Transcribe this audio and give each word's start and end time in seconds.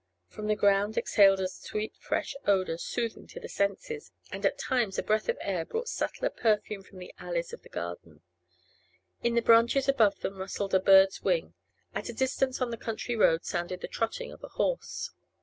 From 0.29 0.47
the 0.47 0.55
ground 0.55 0.97
exhaled 0.97 1.39
a 1.39 1.47
sweet 1.47 1.95
fresh 1.95 2.35
odour, 2.47 2.79
soothing 2.79 3.27
to 3.27 3.39
the 3.39 3.47
senses, 3.47 4.11
and 4.31 4.43
at 4.47 4.57
times 4.57 4.97
a 4.97 5.03
breath 5.03 5.29
of 5.29 5.37
air 5.41 5.63
brought 5.63 5.87
subtler 5.87 6.31
perfume 6.31 6.81
from 6.81 6.97
the 6.97 7.13
alleys 7.19 7.53
of 7.53 7.61
the 7.61 7.69
garden. 7.69 8.23
In 9.21 9.35
the 9.35 9.43
branches 9.43 9.87
above 9.87 10.21
them 10.21 10.39
rustled 10.39 10.73
a 10.73 10.79
bird's 10.79 11.21
wing. 11.21 11.53
At 11.93 12.09
a 12.09 12.13
distance 12.13 12.59
on 12.63 12.71
the 12.71 12.77
country 12.77 13.15
road 13.15 13.45
sounded 13.45 13.81
the 13.81 13.87
trotting 13.87 14.31
of 14.31 14.43
a 14.43 14.47
horse. 14.47 15.11